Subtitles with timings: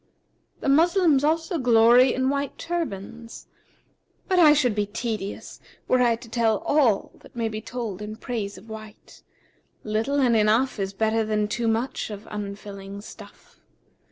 [0.61, 3.45] The Moslems also glory in white turbands,
[4.27, 8.15] but I should be tedious, were I to tell all that may be told in
[8.15, 9.21] praise of white;
[9.83, 13.59] little and enough is better than too much of unfilling stuff.